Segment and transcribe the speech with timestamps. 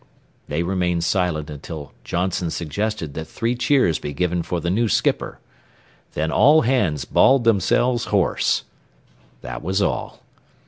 [0.47, 5.37] They remained silent until Johnson suggested that three cheers be given for the new skipper.
[6.15, 8.63] Then all hands bawled themselves hoarse.
[9.41, 10.23] That was all.